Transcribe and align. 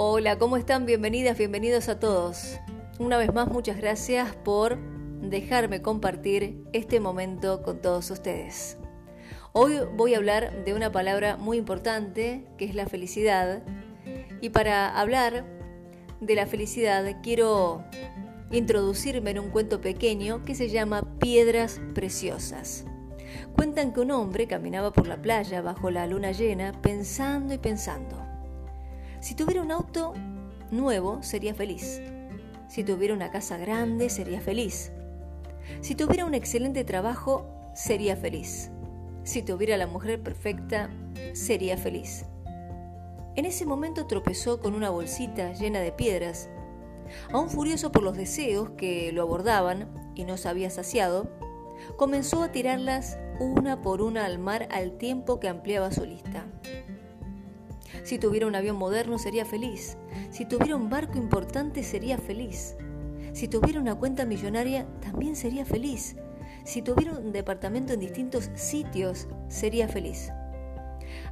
Hola, 0.00 0.38
¿cómo 0.38 0.56
están? 0.56 0.86
Bienvenidas, 0.86 1.36
bienvenidos 1.36 1.88
a 1.88 1.98
todos. 1.98 2.60
Una 3.00 3.18
vez 3.18 3.34
más, 3.34 3.48
muchas 3.48 3.78
gracias 3.78 4.32
por 4.32 4.78
dejarme 5.22 5.82
compartir 5.82 6.62
este 6.72 7.00
momento 7.00 7.64
con 7.64 7.82
todos 7.82 8.08
ustedes. 8.12 8.78
Hoy 9.52 9.80
voy 9.96 10.14
a 10.14 10.18
hablar 10.18 10.64
de 10.64 10.72
una 10.72 10.92
palabra 10.92 11.36
muy 11.36 11.56
importante 11.56 12.46
que 12.58 12.64
es 12.64 12.76
la 12.76 12.86
felicidad. 12.86 13.64
Y 14.40 14.50
para 14.50 15.00
hablar 15.00 15.44
de 16.20 16.34
la 16.36 16.46
felicidad 16.46 17.04
quiero 17.20 17.82
introducirme 18.52 19.32
en 19.32 19.40
un 19.40 19.50
cuento 19.50 19.80
pequeño 19.80 20.44
que 20.44 20.54
se 20.54 20.68
llama 20.68 21.18
Piedras 21.18 21.80
Preciosas. 21.92 22.84
Cuentan 23.56 23.92
que 23.92 23.98
un 23.98 24.12
hombre 24.12 24.46
caminaba 24.46 24.92
por 24.92 25.08
la 25.08 25.20
playa 25.20 25.60
bajo 25.60 25.90
la 25.90 26.06
luna 26.06 26.30
llena 26.30 26.70
pensando 26.82 27.52
y 27.52 27.58
pensando. 27.58 28.27
Si 29.20 29.34
tuviera 29.34 29.62
un 29.62 29.72
auto 29.72 30.14
nuevo, 30.70 31.22
sería 31.22 31.54
feliz. 31.54 32.00
Si 32.68 32.84
tuviera 32.84 33.14
una 33.14 33.30
casa 33.30 33.56
grande, 33.56 34.10
sería 34.10 34.40
feliz. 34.40 34.92
Si 35.80 35.94
tuviera 35.94 36.24
un 36.24 36.34
excelente 36.34 36.84
trabajo, 36.84 37.46
sería 37.74 38.16
feliz. 38.16 38.70
Si 39.24 39.42
tuviera 39.42 39.76
la 39.76 39.86
mujer 39.86 40.22
perfecta, 40.22 40.90
sería 41.32 41.76
feliz. 41.76 42.24
En 43.36 43.44
ese 43.44 43.66
momento 43.66 44.06
tropezó 44.06 44.60
con 44.60 44.74
una 44.74 44.90
bolsita 44.90 45.52
llena 45.52 45.80
de 45.80 45.92
piedras. 45.92 46.48
Aún 47.32 47.48
furioso 47.48 47.92
por 47.92 48.02
los 48.02 48.16
deseos 48.16 48.70
que 48.70 49.12
lo 49.12 49.22
abordaban 49.22 49.88
y 50.14 50.24
no 50.24 50.36
se 50.36 50.48
había 50.48 50.70
saciado, 50.70 51.30
comenzó 51.96 52.42
a 52.42 52.50
tirarlas 52.50 53.18
una 53.38 53.80
por 53.80 54.02
una 54.02 54.24
al 54.24 54.38
mar 54.38 54.68
al 54.72 54.98
tiempo 54.98 55.38
que 55.38 55.48
ampliaba 55.48 55.92
su 55.92 56.04
lista. 56.04 56.47
Si 58.08 58.18
tuviera 58.18 58.46
un 58.46 58.54
avión 58.54 58.76
moderno 58.76 59.18
sería 59.18 59.44
feliz. 59.44 59.98
Si 60.30 60.46
tuviera 60.46 60.76
un 60.76 60.88
barco 60.88 61.18
importante 61.18 61.82
sería 61.82 62.16
feliz. 62.16 62.74
Si 63.34 63.48
tuviera 63.48 63.82
una 63.82 63.96
cuenta 63.96 64.24
millonaria 64.24 64.86
también 65.02 65.36
sería 65.36 65.66
feliz. 65.66 66.16
Si 66.64 66.80
tuviera 66.80 67.12
un 67.12 67.32
departamento 67.32 67.92
en 67.92 68.00
distintos 68.00 68.50
sitios 68.54 69.28
sería 69.48 69.88
feliz. 69.88 70.32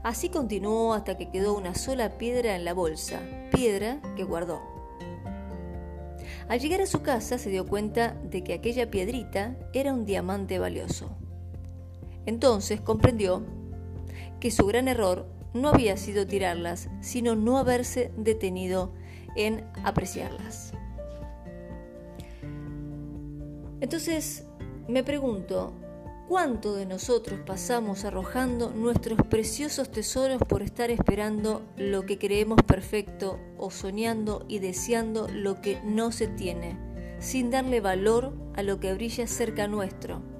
Así 0.02 0.28
continuó 0.28 0.92
hasta 0.92 1.16
que 1.16 1.30
quedó 1.30 1.56
una 1.56 1.74
sola 1.74 2.18
piedra 2.18 2.55
en 2.55 2.66
la 2.66 2.74
bolsa, 2.74 3.22
piedra 3.52 4.02
que 4.14 4.24
guardó. 4.24 4.61
Al 6.46 6.61
llegar 6.61 6.83
a 6.83 6.86
su 6.86 7.00
casa 7.00 7.38
se 7.38 7.48
dio 7.48 7.64
cuenta 7.64 8.18
de 8.22 8.44
que 8.44 8.52
aquella 8.52 8.90
piedrita 8.90 9.56
era 9.72 9.94
un 9.94 10.05
diamante 10.05 10.58
valioso. 10.58 11.08
Entonces 12.27 12.83
comprendió 12.83 13.46
que 14.40 14.50
su 14.50 14.66
gran 14.66 14.88
error 14.88 15.34
no 15.56 15.70
había 15.70 15.96
sido 15.96 16.26
tirarlas, 16.26 16.88
sino 17.00 17.34
no 17.34 17.58
haberse 17.58 18.12
detenido 18.16 18.92
en 19.34 19.64
apreciarlas. 19.84 20.72
Entonces 23.80 24.44
me 24.88 25.04
pregunto, 25.04 25.74
¿cuánto 26.28 26.74
de 26.74 26.86
nosotros 26.86 27.40
pasamos 27.44 28.04
arrojando 28.04 28.70
nuestros 28.70 29.18
preciosos 29.27 29.90
tesoros 29.90 30.38
por 30.48 30.62
estar 30.62 30.90
esperando 30.90 31.62
lo 31.77 32.06
que 32.06 32.18
creemos 32.18 32.62
perfecto 32.62 33.38
o 33.58 33.70
soñando 33.70 34.44
y 34.48 34.60
deseando 34.60 35.28
lo 35.28 35.60
que 35.60 35.80
no 35.84 36.12
se 36.12 36.28
tiene, 36.28 36.78
sin 37.18 37.50
darle 37.50 37.80
valor 37.80 38.32
a 38.54 38.62
lo 38.62 38.80
que 38.80 38.94
brilla 38.94 39.27
cerca 39.27 39.68
nuestro? 39.68 40.36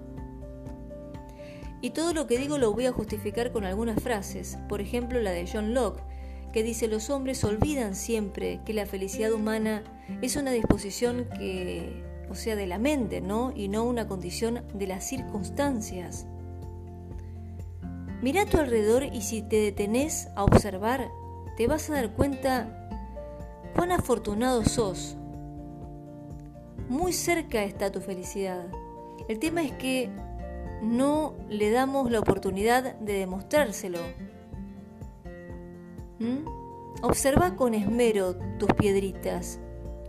Y 1.81 1.91
todo 1.91 2.15
lo 2.15 2.27
que 2.27 2.39
digo 2.39 2.59
lo 2.59 2.73
voy 2.73 2.87
a 2.87 2.93
justificar 2.93 3.53
con 3.53 3.65
algunas 3.65 4.03
frases, 4.03 4.59
por 4.69 4.81
ejemplo 4.81 5.21
la 5.21 5.31
de 5.31 5.49
John 5.51 5.75
Locke, 5.75 6.03
que 6.53 6.63
dice 6.63 6.89
los 6.89 7.11
hombres 7.11 7.45
olvidan 7.45 7.95
siempre 7.95 8.61
que 8.65 8.73
la 8.73 8.87
felicidad 8.87 9.33
humana 9.33 9.83
es 10.23 10.37
una 10.37 10.53
disposición 10.53 11.29
que, 11.39 12.03
o 12.31 12.35
sea, 12.35 12.57
de 12.57 12.67
la 12.67 12.79
mente, 12.79 13.21
¿no? 13.21 13.53
Y 13.55 13.69
no 13.69 13.85
una 13.85 14.09
condición 14.09 14.63
de 14.73 14.87
las 14.87 15.05
circunstancias. 15.05 16.27
Mira 18.23 18.43
a 18.43 18.47
tu 18.47 18.57
alrededor 18.57 19.05
y 19.05 19.21
si 19.21 19.43
te 19.43 19.57
detenés 19.57 20.29
a 20.35 20.45
observar, 20.45 21.11
te 21.59 21.67
vas 21.67 21.91
a 21.91 21.95
dar 21.95 22.13
cuenta 22.15 22.89
cuán 23.75 23.93
afortunado 23.93 24.65
sos. 24.65 25.17
Muy 26.89 27.13
cerca 27.13 27.65
está 27.65 27.93
tu 27.93 28.01
felicidad. 28.01 28.67
El 29.29 29.39
tema 29.39 29.63
es 29.63 29.73
que 29.73 30.11
no 30.83 31.35
le 31.49 31.71
damos 31.71 32.11
la 32.11 32.21
oportunidad 32.21 32.97
de 32.97 33.15
demostrárselo. 33.15 34.01
¿Mm? 36.19 36.47
Observa 37.03 37.57
con 37.57 37.75
esmero 37.75 38.37
tus 38.59 38.73
piedritas. 38.75 39.61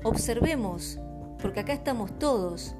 Observemos, 0.03 0.99
porque 1.41 1.61
acá 1.61 1.73
estamos 1.73 2.17
todos. 2.19 2.75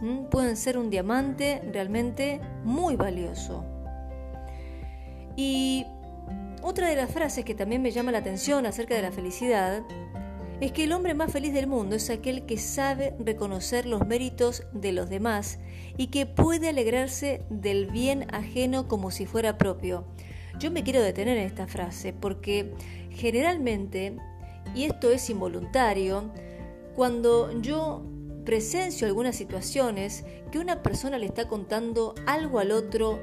¿Mm? 0.00 0.24
Pueden 0.24 0.56
ser 0.56 0.78
un 0.78 0.90
diamante 0.90 1.62
realmente 1.72 2.40
muy 2.64 2.96
valioso. 2.96 3.64
Y 5.36 5.86
otra 6.62 6.88
de 6.88 6.96
las 6.96 7.10
frases 7.10 7.44
que 7.44 7.54
también 7.54 7.82
me 7.82 7.90
llama 7.90 8.12
la 8.12 8.18
atención 8.18 8.66
acerca 8.66 8.94
de 8.94 9.02
la 9.02 9.12
felicidad 9.12 9.82
es 10.62 10.70
que 10.70 10.84
el 10.84 10.92
hombre 10.92 11.12
más 11.12 11.32
feliz 11.32 11.52
del 11.52 11.66
mundo 11.66 11.96
es 11.96 12.08
aquel 12.08 12.46
que 12.46 12.56
sabe 12.56 13.16
reconocer 13.18 13.84
los 13.84 14.06
méritos 14.06 14.62
de 14.72 14.92
los 14.92 15.10
demás 15.10 15.58
y 15.96 16.06
que 16.06 16.24
puede 16.24 16.68
alegrarse 16.68 17.44
del 17.50 17.86
bien 17.86 18.32
ajeno 18.32 18.86
como 18.86 19.10
si 19.10 19.26
fuera 19.26 19.58
propio. 19.58 20.04
Yo 20.60 20.70
me 20.70 20.84
quiero 20.84 21.02
detener 21.02 21.36
en 21.36 21.46
esta 21.46 21.66
frase 21.66 22.12
porque 22.12 22.74
generalmente, 23.10 24.14
y 24.72 24.84
esto 24.84 25.10
es 25.10 25.28
involuntario, 25.30 26.30
cuando 26.94 27.60
yo 27.60 28.04
presencio 28.44 29.08
algunas 29.08 29.34
situaciones 29.34 30.24
que 30.52 30.60
una 30.60 30.80
persona 30.80 31.18
le 31.18 31.26
está 31.26 31.48
contando 31.48 32.14
algo 32.24 32.60
al 32.60 32.70
otro, 32.70 33.18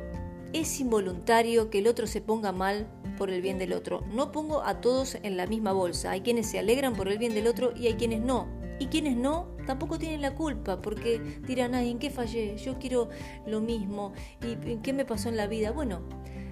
es 0.51 0.77
involuntario 0.81 1.69
que 1.69 1.79
el 1.79 1.87
otro 1.87 2.05
se 2.05 2.19
ponga 2.19 2.51
mal 2.51 2.85
por 3.19 3.29
el 3.29 3.43
bien 3.43 3.59
del 3.59 3.73
otro. 3.73 4.03
No 4.11 4.31
pongo 4.31 4.63
a 4.63 4.81
todos 4.81 5.17
en 5.21 5.37
la 5.37 5.45
misma 5.45 5.73
bolsa. 5.73 6.09
Hay 6.11 6.21
quienes 6.21 6.49
se 6.49 6.57
alegran 6.57 6.95
por 6.95 7.07
el 7.09 7.19
bien 7.19 7.35
del 7.35 7.45
otro 7.45 7.73
y 7.75 7.85
hay 7.85 7.93
quienes 7.93 8.21
no. 8.21 8.47
Y 8.79 8.87
quienes 8.87 9.17
no, 9.17 9.49
tampoco 9.67 9.99
tienen 9.99 10.21
la 10.21 10.33
culpa 10.33 10.81
porque 10.81 11.19
dirán, 11.45 11.75
ay, 11.75 11.91
¿en 11.91 11.99
qué 11.99 12.09
fallé? 12.09 12.57
Yo 12.57 12.79
quiero 12.79 13.09
lo 13.45 13.59
mismo. 13.59 14.13
¿Y 14.41 14.77
qué 14.77 14.93
me 14.93 15.05
pasó 15.05 15.27
en 15.29 15.35
la 15.35 15.47
vida? 15.47 15.71
Bueno, 15.71 16.01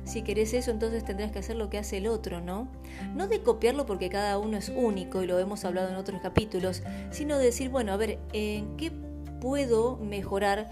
si 0.03 0.21
querés 0.21 0.53
eso, 0.53 0.71
entonces 0.71 1.05
tendrás 1.05 1.31
que 1.31 1.39
hacer 1.39 1.55
lo 1.55 1.69
que 1.69 1.77
hace 1.77 1.97
el 1.97 2.07
otro, 2.07 2.41
¿no? 2.41 2.67
No 3.15 3.27
de 3.27 3.41
copiarlo 3.41 3.85
porque 3.85 4.09
cada 4.09 4.37
uno 4.37 4.57
es 4.57 4.69
único 4.69 5.23
y 5.23 5.27
lo 5.27 5.39
hemos 5.39 5.63
hablado 5.63 5.89
en 5.89 5.95
otros 5.95 6.21
capítulos, 6.21 6.83
sino 7.11 7.37
de 7.37 7.45
decir, 7.45 7.69
bueno, 7.69 7.93
a 7.93 7.97
ver, 7.97 8.19
¿en 8.33 8.75
qué 8.75 8.91
puedo 9.39 9.97
mejorar 9.97 10.69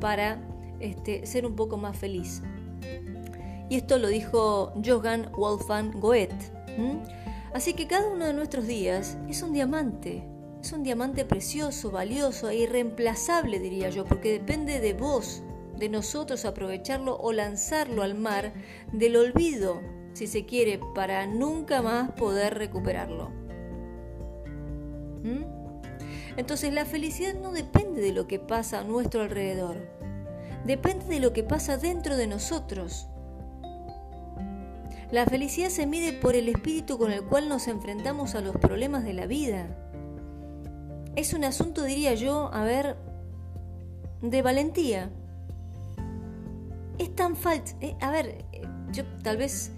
para 0.00 0.42
este, 0.80 1.24
ser 1.24 1.46
un 1.46 1.56
poco 1.56 1.78
más 1.78 1.96
feliz? 1.96 2.42
Y 3.68 3.76
esto 3.76 3.98
lo 3.98 4.08
dijo 4.08 4.72
Johann 4.84 5.30
Wolfgang 5.32 5.92
Goethe. 6.00 6.52
Así 7.52 7.74
que 7.74 7.86
cada 7.86 8.08
uno 8.08 8.26
de 8.26 8.34
nuestros 8.34 8.66
días 8.66 9.18
es 9.28 9.42
un 9.42 9.52
diamante, 9.52 10.22
es 10.62 10.72
un 10.72 10.82
diamante 10.82 11.24
precioso, 11.24 11.90
valioso 11.90 12.50
e 12.50 12.56
irreemplazable, 12.56 13.58
diría 13.58 13.90
yo, 13.90 14.04
porque 14.04 14.32
depende 14.32 14.80
de 14.80 14.92
vos, 14.92 15.42
de 15.76 15.88
nosotros 15.88 16.44
aprovecharlo 16.44 17.16
o 17.18 17.32
lanzarlo 17.32 18.02
al 18.02 18.14
mar 18.14 18.52
del 18.92 19.16
olvido, 19.16 19.80
si 20.12 20.26
se 20.26 20.46
quiere, 20.46 20.80
para 20.94 21.26
nunca 21.26 21.82
más 21.82 22.12
poder 22.12 22.54
recuperarlo. 22.54 23.30
Entonces 26.36 26.72
la 26.72 26.84
felicidad 26.84 27.34
no 27.34 27.50
depende 27.50 28.00
de 28.00 28.12
lo 28.12 28.28
que 28.28 28.38
pasa 28.38 28.80
a 28.80 28.84
nuestro 28.84 29.22
alrededor, 29.22 29.76
depende 30.64 31.06
de 31.06 31.20
lo 31.20 31.32
que 31.32 31.42
pasa 31.42 31.76
dentro 31.76 32.16
de 32.16 32.28
nosotros. 32.28 33.08
La 35.10 35.24
felicidad 35.24 35.70
se 35.70 35.86
mide 35.86 36.12
por 36.12 36.36
el 36.36 36.50
espíritu 36.50 36.98
con 36.98 37.12
el 37.12 37.22
cual 37.24 37.48
nos 37.48 37.66
enfrentamos 37.66 38.34
a 38.34 38.42
los 38.42 38.54
problemas 38.56 39.04
de 39.04 39.14
la 39.14 39.26
vida. 39.26 39.74
Es 41.16 41.32
un 41.32 41.44
asunto, 41.44 41.82
diría 41.82 42.14
yo, 42.14 42.52
a 42.52 42.62
ver, 42.62 42.96
de 44.20 44.42
valentía. 44.42 45.10
Es 46.98 47.14
tan 47.14 47.36
falso. 47.36 47.74
Eh, 47.80 47.96
a 48.00 48.10
ver, 48.10 48.44
eh, 48.52 48.62
yo 48.92 49.04
tal 49.22 49.38
vez 49.38 49.72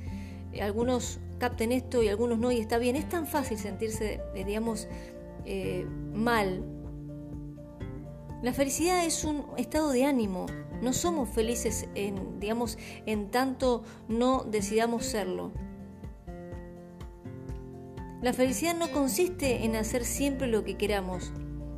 eh, 0.53 0.63
algunos 0.63 1.21
capten 1.39 1.71
esto 1.71 2.03
y 2.03 2.09
algunos 2.09 2.39
no, 2.39 2.51
y 2.51 2.59
está 2.59 2.79
bien. 2.79 2.97
Es 2.97 3.09
tan 3.09 3.27
fácil 3.27 3.57
sentirse, 3.57 4.21
digamos, 4.35 4.89
mal. 6.13 6.65
La 8.43 8.53
felicidad 8.53 9.05
es 9.05 9.25
un 9.25 9.45
estado 9.59 9.91
de 9.91 10.07
ánimo, 10.07 10.47
no 10.83 10.93
somos 10.93 11.29
felices 11.29 11.89
en, 11.95 12.41
digamos, 12.41 12.79
en 13.07 13.31
tanto 13.31 13.83
no 14.09 14.45
decidamos 14.45 15.05
serlo. 15.05 15.53
La 18.23 18.33
felicidad 18.35 18.77
no 18.77 18.91
consiste 18.91 19.65
en 19.65 19.77
hacer 19.77 20.05
siempre 20.05 20.47
lo 20.47 20.63
que 20.63 20.77
queramos, 20.77 21.33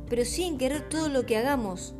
pero 0.09 0.25
sí 0.25 0.43
en 0.43 0.57
querer 0.57 0.89
todo 0.89 1.07
lo 1.07 1.25
que 1.25 1.37
hagamos. 1.37 1.95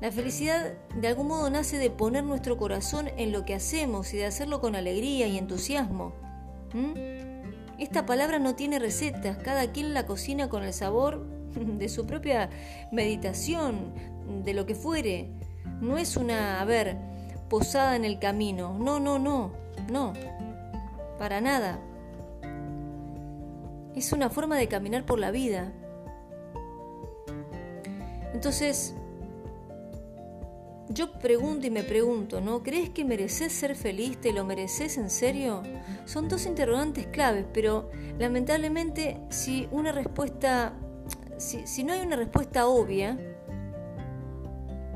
La 0.00 0.10
felicidad 0.10 0.74
de 0.96 1.06
algún 1.06 1.28
modo 1.28 1.48
nace 1.48 1.78
de 1.78 1.88
poner 1.88 2.24
nuestro 2.24 2.56
corazón 2.56 3.08
en 3.16 3.30
lo 3.30 3.44
que 3.44 3.54
hacemos 3.54 4.12
y 4.12 4.16
de 4.16 4.26
hacerlo 4.26 4.60
con 4.60 4.74
alegría 4.74 5.28
y 5.28 5.38
entusiasmo. 5.38 6.12
esta 7.78 8.06
palabra 8.06 8.40
no 8.40 8.56
tiene 8.56 8.80
recetas, 8.80 9.38
cada 9.38 9.70
quien 9.70 9.94
la 9.94 10.06
cocina 10.06 10.48
con 10.48 10.64
el 10.64 10.72
sabor 10.72 11.24
de 11.78 11.88
su 11.88 12.06
propia 12.06 12.50
meditación, 12.90 13.92
de 14.44 14.54
lo 14.54 14.66
que 14.66 14.74
fuere. 14.74 15.28
No 15.80 15.98
es 15.98 16.16
una, 16.16 16.60
a 16.60 16.64
ver, 16.64 16.96
posada 17.48 17.96
en 17.96 18.04
el 18.04 18.18
camino. 18.18 18.76
No, 18.78 19.00
no, 19.00 19.18
no, 19.18 19.52
no. 19.90 20.12
Para 21.18 21.40
nada. 21.40 21.78
Es 23.94 24.12
una 24.12 24.30
forma 24.30 24.56
de 24.56 24.68
caminar 24.68 25.04
por 25.04 25.18
la 25.18 25.30
vida. 25.30 25.72
Entonces, 28.32 28.94
yo 30.88 31.12
pregunto 31.12 31.66
y 31.66 31.70
me 31.70 31.82
pregunto, 31.82 32.40
¿no? 32.40 32.62
¿Crees 32.62 32.90
que 32.90 33.04
mereces 33.04 33.52
ser 33.52 33.76
feliz? 33.76 34.20
¿Te 34.20 34.32
lo 34.32 34.44
mereces 34.44 34.98
en 34.98 35.10
serio? 35.10 35.62
Son 36.04 36.28
dos 36.28 36.44
interrogantes 36.46 37.06
claves, 37.06 37.46
pero 37.52 37.90
lamentablemente 38.18 39.18
si 39.30 39.68
una 39.70 39.92
respuesta, 39.92 40.74
si, 41.42 41.84
no 41.84 41.92
hay 41.92 42.00
una 42.00 42.16
respuesta 42.16 42.66
obvia, 42.66 43.18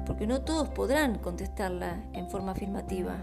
porque 0.06 0.26
no 0.26 0.42
todos 0.42 0.68
podrán 0.68 1.18
contestarla 1.18 2.04
en 2.12 2.30
forma 2.30 2.52
afirmativa. 2.52 3.16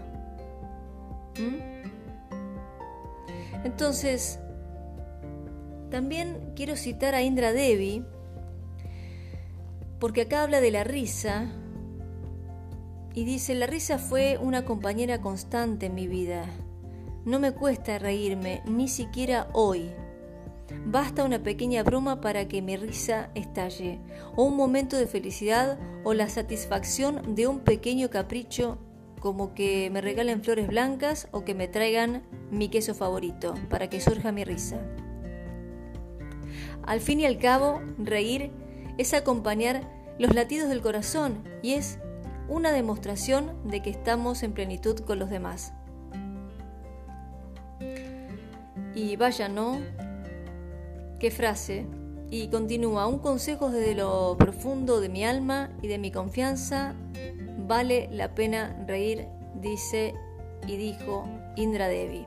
Entonces, 3.64 4.38
también 5.90 6.52
quiero 6.54 6.76
citar 6.76 7.14
a 7.14 7.22
Indra 7.22 7.52
Devi, 7.52 8.04
porque 9.98 10.22
acá 10.22 10.42
habla 10.42 10.60
de 10.60 10.70
la 10.70 10.84
risa 10.84 11.50
y 13.14 13.24
dice, 13.24 13.54
la 13.54 13.66
risa 13.66 13.98
fue 13.98 14.38
una 14.38 14.64
compañera 14.64 15.20
constante 15.20 15.86
en 15.86 15.94
mi 15.94 16.06
vida. 16.06 16.44
No 17.24 17.38
me 17.38 17.52
cuesta 17.52 17.98
reírme, 17.98 18.60
ni 18.66 18.88
siquiera 18.88 19.48
hoy. 19.54 19.92
Basta 20.86 21.24
una 21.24 21.42
pequeña 21.42 21.82
broma 21.82 22.20
para 22.20 22.48
que 22.48 22.62
mi 22.62 22.76
risa 22.76 23.30
estalle, 23.34 24.00
o 24.36 24.44
un 24.44 24.56
momento 24.56 24.96
de 24.96 25.06
felicidad, 25.06 25.78
o 26.04 26.14
la 26.14 26.28
satisfacción 26.28 27.34
de 27.34 27.46
un 27.46 27.60
pequeño 27.60 28.10
capricho, 28.10 28.78
como 29.20 29.54
que 29.54 29.88
me 29.90 30.00
regalen 30.00 30.42
flores 30.42 30.68
blancas 30.68 31.28
o 31.32 31.44
que 31.44 31.54
me 31.54 31.68
traigan 31.68 32.22
mi 32.50 32.68
queso 32.68 32.94
favorito, 32.94 33.54
para 33.70 33.88
que 33.88 34.00
surja 34.00 34.32
mi 34.32 34.44
risa. 34.44 34.80
Al 36.82 37.00
fin 37.00 37.20
y 37.20 37.24
al 37.24 37.38
cabo, 37.38 37.80
reír 37.98 38.50
es 38.98 39.14
acompañar 39.14 39.90
los 40.18 40.34
latidos 40.34 40.68
del 40.68 40.82
corazón 40.82 41.42
y 41.62 41.72
es 41.72 41.98
una 42.48 42.72
demostración 42.72 43.52
de 43.64 43.80
que 43.80 43.90
estamos 43.90 44.42
en 44.42 44.52
plenitud 44.52 44.98
con 45.00 45.18
los 45.18 45.30
demás. 45.30 45.72
Y 48.94 49.16
vaya, 49.16 49.48
¿no? 49.48 49.78
Qué 51.24 51.30
frase. 51.30 51.86
Y 52.30 52.48
continúa, 52.48 53.06
un 53.06 53.18
consejo 53.18 53.70
desde 53.70 53.94
lo 53.94 54.36
profundo 54.36 55.00
de 55.00 55.08
mi 55.08 55.24
alma 55.24 55.70
y 55.80 55.88
de 55.88 55.96
mi 55.96 56.10
confianza, 56.10 56.94
vale 57.66 58.10
la 58.12 58.34
pena 58.34 58.84
reír, 58.86 59.28
dice 59.58 60.12
y 60.68 60.76
dijo 60.76 61.26
Indra 61.56 61.88
Devi. 61.88 62.26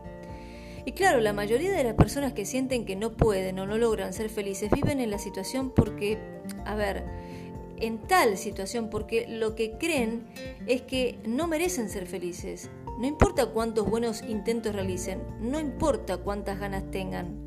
Y 0.84 0.94
claro, 0.94 1.20
la 1.20 1.32
mayoría 1.32 1.74
de 1.74 1.84
las 1.84 1.94
personas 1.94 2.34
que 2.34 2.44
sienten 2.44 2.86
que 2.86 2.96
no 2.96 3.16
pueden 3.16 3.60
o 3.60 3.68
no 3.68 3.78
logran 3.78 4.14
ser 4.14 4.32
felices 4.32 4.72
viven 4.72 5.00
en 5.00 5.12
la 5.12 5.20
situación 5.20 5.70
porque, 5.70 6.18
a 6.66 6.74
ver, 6.74 7.06
en 7.78 8.00
tal 8.00 8.36
situación 8.36 8.90
porque 8.90 9.28
lo 9.28 9.54
que 9.54 9.78
creen 9.78 10.26
es 10.66 10.82
que 10.82 11.20
no 11.24 11.46
merecen 11.46 11.92
ser 11.92 12.08
felices. 12.08 12.72
No 13.00 13.06
importa 13.06 13.46
cuántos 13.52 13.88
buenos 13.88 14.24
intentos 14.24 14.74
realicen, 14.74 15.22
no 15.40 15.60
importa 15.60 16.18
cuántas 16.18 16.60
ganas 16.60 16.90
tengan. 16.90 17.47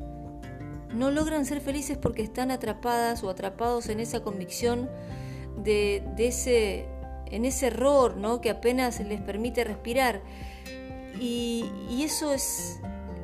No 0.93 1.11
logran 1.11 1.45
ser 1.45 1.61
felices 1.61 1.97
porque 1.97 2.21
están 2.21 2.51
atrapadas 2.51 3.23
o 3.23 3.29
atrapados 3.29 3.89
en 3.89 3.99
esa 3.99 4.21
convicción 4.21 4.89
de, 5.63 6.03
ese, 6.17 6.85
en 7.27 7.45
ese 7.45 7.67
error 7.67 8.17
¿no? 8.17 8.41
que 8.41 8.49
apenas 8.49 8.99
les 8.99 9.21
permite 9.21 9.63
respirar. 9.63 10.21
Y, 11.19 11.65
y 11.89 12.03
eso 12.03 12.33
es, 12.33 12.79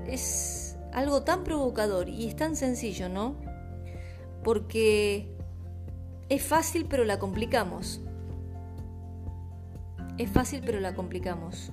es 0.08 0.78
algo 0.94 1.24
tan 1.24 1.44
provocador 1.44 2.10
y 2.10 2.28
es 2.28 2.36
tan 2.36 2.56
sencillo, 2.56 3.10
¿no? 3.10 3.36
Porque 4.44 5.36
es 6.30 6.44
fácil 6.44 6.86
pero 6.90 7.04
la 7.04 7.19
complicamos. 7.19 8.02
Es 10.18 10.30
fácil 10.30 10.62
pero 10.66 10.80
la 10.80 10.96
complicamos. 10.96 11.72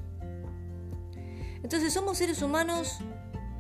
Entonces 1.63 1.95
somos 1.95 2.19
seres 2.19 2.43
humanos, 2.43 2.99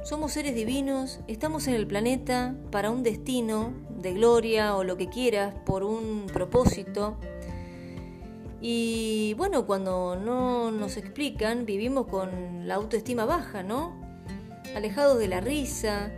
somos 0.05 0.33
seres 0.33 0.55
divinos, 0.55 1.21
estamos 1.29 1.67
en 1.67 1.75
el 1.75 1.87
planeta 1.87 2.55
para 2.71 2.91
un 2.91 3.03
destino 3.03 3.73
de 3.97 4.13
gloria 4.13 4.77
o 4.77 4.85
lo 4.85 4.99
que 4.99 5.09
quieras, 5.09 5.55
por 5.65 5.83
un 5.83 6.27
propósito. 6.31 7.17
Y 8.61 9.33
bueno, 9.39 9.67
cuando 9.67 10.15
no 10.17 10.71
nos 10.71 10.99
explican, 10.99 11.65
vivimos 11.65 12.07
con 12.07 12.69
la 12.69 12.75
autoestima 12.75 13.25
baja, 13.25 13.63
¿no? 13.63 13.99
Alejados 14.77 15.19
de 15.19 15.29
la 15.29 15.41
risa, 15.41 16.13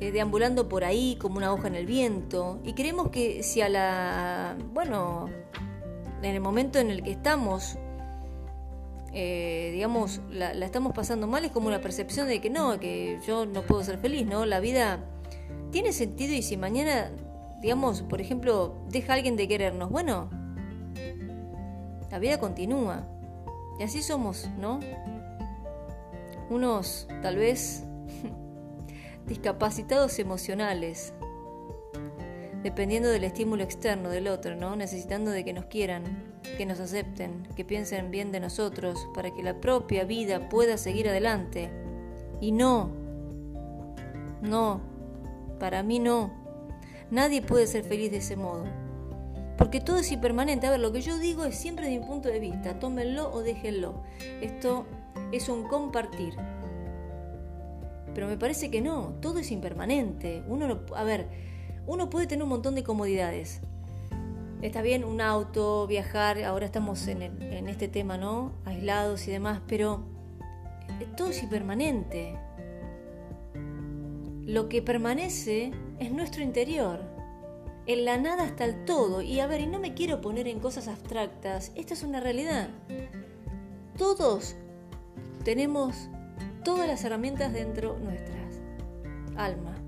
eh, 0.00 0.10
deambulando 0.10 0.70
por 0.70 0.82
ahí 0.82 1.18
como 1.20 1.36
una 1.36 1.52
hoja 1.52 1.68
en 1.68 1.74
el 1.74 1.84
viento. 1.84 2.60
Y 2.64 2.72
creemos 2.72 3.10
que 3.10 3.42
si 3.42 3.60
a 3.60 3.68
la, 3.68 4.56
bueno, 4.72 5.28
en 6.22 6.34
el 6.34 6.40
momento 6.40 6.78
en 6.78 6.90
el 6.90 7.02
que 7.02 7.10
estamos, 7.10 7.76
eh, 9.14 9.70
digamos, 9.72 10.20
la, 10.30 10.52
estamos 10.52 10.94
pasando 10.94 11.26
mal, 11.26 11.44
es 11.44 11.52
como 11.52 11.68
una 11.68 11.80
percepción 11.80 12.28
de 12.28 12.40
que 12.40 12.48
no, 12.48 12.80
que 12.80 13.18
yo 13.26 13.44
no 13.44 13.62
puedo 13.62 13.84
ser 13.84 13.98
feliz, 13.98 14.26
¿no? 14.26 14.46
La 14.46 14.60
vida 14.60 15.00
tiene 15.70 15.92
sentido 15.92 16.34
y 16.34 16.42
si 16.42 16.56
mañana, 16.56 17.10
digamos, 17.60 18.02
por 18.02 18.20
ejemplo, 18.20 18.74
deja 18.88 19.12
a 19.12 19.16
alguien 19.16 19.36
de 19.36 19.48
querernos, 19.48 19.90
bueno, 19.90 20.30
la 22.10 22.18
vida 22.18 22.38
continúa. 22.38 23.06
Y 23.78 23.82
así 23.82 24.02
somos, 24.02 24.48
¿no? 24.58 24.80
Unos, 26.50 27.08
tal 27.22 27.36
vez, 27.36 27.84
discapacitados 29.26 30.18
emocionales, 30.18 31.14
dependiendo 32.62 33.08
del 33.08 33.24
estímulo 33.24 33.62
externo 33.62 34.08
del 34.08 34.28
otro, 34.28 34.56
¿no? 34.56 34.76
Necesitando 34.76 35.30
de 35.30 35.44
que 35.44 35.52
nos 35.52 35.66
quieran, 35.66 36.02
que 36.56 36.66
nos 36.66 36.80
acepten, 36.80 37.48
que 37.56 37.64
piensen 37.64 38.10
bien 38.10 38.32
de 38.32 38.40
nosotros, 38.40 39.08
para 39.14 39.32
que 39.32 39.42
la 39.42 39.60
propia 39.60 40.04
vida 40.04 40.48
pueda 40.48 40.76
seguir 40.76 41.08
adelante. 41.08 41.70
Y 42.40 42.52
no, 42.52 42.90
no, 44.42 44.80
para 45.58 45.82
mí 45.82 45.98
no. 45.98 46.32
Nadie 47.10 47.42
puede 47.42 47.66
ser 47.66 47.84
feliz 47.84 48.10
de 48.10 48.18
ese 48.18 48.36
modo. 48.36 48.64
Porque 49.58 49.80
todo 49.80 49.98
es 49.98 50.10
impermanente. 50.10 50.66
A 50.66 50.70
ver, 50.70 50.80
lo 50.80 50.92
que 50.92 51.02
yo 51.02 51.18
digo 51.18 51.44
es 51.44 51.56
siempre 51.56 51.86
de 51.86 51.98
mi 51.98 52.04
punto 52.04 52.28
de 52.28 52.40
vista. 52.40 52.78
Tómenlo 52.78 53.30
o 53.32 53.42
déjenlo. 53.42 54.02
Esto 54.40 54.86
es 55.30 55.48
un 55.48 55.64
compartir. 55.64 56.34
Pero 58.14 58.26
me 58.26 58.36
parece 58.36 58.70
que 58.70 58.80
no, 58.80 59.14
todo 59.20 59.38
es 59.38 59.50
impermanente. 59.50 60.42
Uno 60.48 60.80
a 60.96 61.04
ver, 61.04 61.28
uno 61.86 62.10
puede 62.10 62.26
tener 62.26 62.42
un 62.42 62.48
montón 62.48 62.74
de 62.74 62.82
comodidades. 62.82 63.60
Está 64.62 64.80
bien 64.80 65.04
un 65.04 65.20
auto, 65.20 65.86
viajar, 65.88 66.42
ahora 66.44 66.66
estamos 66.66 67.08
en, 67.08 67.22
este 67.68 67.88
tema, 67.88 68.16
¿no? 68.16 68.52
Aislados 68.64 69.26
y 69.26 69.32
demás, 69.32 69.60
pero 69.66 70.04
todo 71.16 71.30
es 71.30 71.42
impermanente. 71.42 72.38
Lo 74.44 74.68
que 74.68 74.82
permanece 74.82 75.72
es 75.98 76.12
nuestro 76.12 76.42
interior. 76.42 77.00
En 77.86 78.04
la 78.04 78.18
nada 78.18 78.46
está 78.46 78.64
el 78.64 78.84
todo. 78.84 79.20
Y 79.20 79.40
a 79.40 79.48
ver, 79.48 79.60
y 79.60 79.66
no 79.66 79.80
me 79.80 79.94
quiero 79.94 80.20
poner 80.20 80.46
en 80.46 80.60
cosas 80.60 80.86
abstractas, 80.86 81.72
esta 81.74 81.94
es 81.94 82.04
una 82.04 82.20
realidad. 82.20 82.68
Todos 83.98 84.54
tenemos 85.44 86.08
todas 86.64 86.86
las 86.86 87.04
herramientas 87.04 87.52
dentro 87.52 87.98
nuestras 87.98 88.60
alma. 89.36 89.81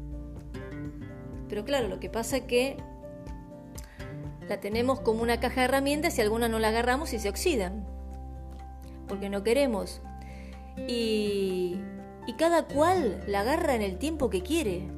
Pero 1.49 1.65
claro, 1.65 1.89
lo 1.89 2.01
que 2.01 2.11
pasa 2.11 2.39
es 2.39 2.43
que 2.45 2.77
la 4.49 4.61
tenemos 4.61 5.01
como 5.01 5.23
una 5.23 5.41
caja 5.41 5.61
de 5.61 5.67
herramientas 5.67 6.19
y 6.19 6.21
algunas 6.21 6.51
no 6.51 6.59
la 6.59 6.69
agarramos 6.69 7.13
y 7.13 7.19
se 7.19 7.29
oxidan. 7.29 7.85
Porque 9.09 9.29
no 9.29 9.43
queremos. 9.43 10.01
Y, 10.89 11.79
y 12.27 12.33
cada 12.35 12.67
cual 12.67 13.23
la 13.27 13.41
agarra 13.41 13.75
en 13.75 13.83
el 13.83 13.99
tiempo 13.99 14.31
que 14.31 14.43
quiere. 14.43 14.89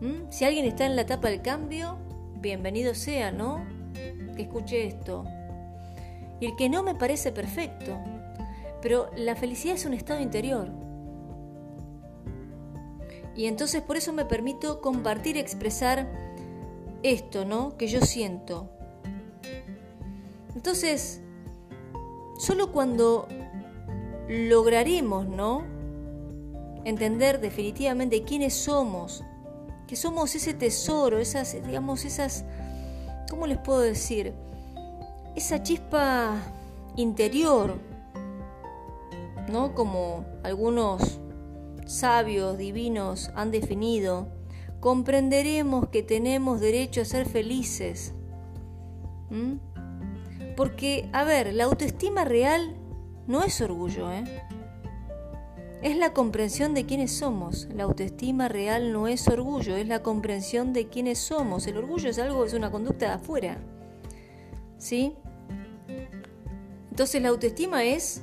¿Mm? 0.00 0.30
Si 0.30 0.44
alguien 0.44 0.64
está 0.64 0.86
en 0.86 0.96
la 0.96 1.02
etapa 1.02 1.28
del 1.28 1.42
cambio, 1.42 1.98
bienvenido 2.36 2.94
sea, 2.94 3.32
¿no? 3.32 3.64
Que 4.36 4.42
escuche 4.42 4.86
esto. 4.86 5.24
Y 6.40 6.46
el 6.46 6.56
que 6.56 6.68
no 6.68 6.82
me 6.82 6.94
parece 6.94 7.32
perfecto. 7.32 7.98
Pero 8.80 9.10
la 9.16 9.34
felicidad 9.34 9.74
es 9.74 9.86
un 9.86 9.94
estado 9.94 10.20
interior. 10.20 10.70
Y 13.38 13.46
entonces 13.46 13.80
por 13.80 13.96
eso 13.96 14.12
me 14.12 14.26
permito 14.26 14.82
compartir, 14.82 15.38
expresar 15.38 16.06
esto, 17.02 17.46
¿no? 17.46 17.78
Que 17.78 17.86
yo 17.86 18.02
siento. 18.02 18.68
Entonces, 20.54 21.22
solo 22.38 22.72
cuando 22.72 23.28
lograremos, 24.28 25.26
¿no? 25.26 25.78
entender 26.84 27.40
definitivamente 27.40 28.22
quiénes 28.22 28.54
somos, 28.54 29.22
que 29.86 29.94
somos 29.94 30.34
ese 30.34 30.54
tesoro, 30.54 31.18
esas, 31.18 31.56
digamos, 31.64 32.04
esas, 32.04 32.44
¿cómo 33.30 33.46
les 33.46 33.58
puedo 33.58 33.80
decir? 33.80 34.34
Esa 35.36 35.62
chispa 35.62 36.34
interior, 36.96 37.76
¿no? 39.48 39.74
Como 39.74 40.24
algunos 40.42 41.17
sabios 41.88 42.58
divinos 42.58 43.30
han 43.34 43.50
definido, 43.50 44.28
comprenderemos 44.78 45.88
que 45.88 46.02
tenemos 46.02 46.60
derecho 46.60 47.00
a 47.00 47.04
ser 47.06 47.26
felices. 47.26 48.12
Porque, 50.56 51.08
a 51.12 51.24
ver, 51.24 51.54
la 51.54 51.64
autoestima 51.64 52.24
real 52.24 52.76
no 53.26 53.42
es 53.42 53.60
orgullo, 53.60 54.12
¿eh? 54.12 54.24
Es 55.80 55.96
la 55.96 56.12
comprensión 56.12 56.74
de 56.74 56.84
quiénes 56.86 57.12
somos. 57.12 57.68
La 57.72 57.84
autoestima 57.84 58.48
real 58.48 58.92
no 58.92 59.06
es 59.06 59.28
orgullo, 59.28 59.76
es 59.76 59.86
la 59.86 60.02
comprensión 60.02 60.72
de 60.72 60.88
quiénes 60.88 61.18
somos. 61.18 61.66
El 61.68 61.76
orgullo 61.76 62.10
es 62.10 62.18
algo, 62.18 62.44
es 62.44 62.52
una 62.52 62.70
conducta 62.70 63.06
de 63.06 63.12
afuera. 63.12 63.58
¿Sí? 64.76 65.14
Entonces 66.90 67.22
la 67.22 67.28
autoestima 67.28 67.84
es 67.84 68.22